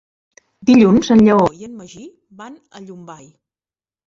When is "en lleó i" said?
1.15-1.67